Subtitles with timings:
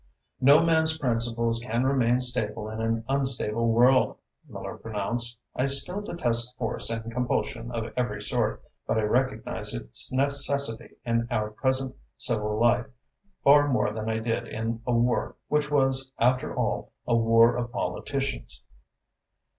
[0.39, 4.17] "No man's principles can remain stable in an unstable world,"
[4.49, 5.37] Miller pronounced.
[5.55, 11.27] "I still detest force and compulsion of every sort, but I recognise its necessity in
[11.29, 12.87] our present civil life
[13.43, 17.71] far more than I did in a war which was, after all, a war of
[17.71, 18.63] politicians."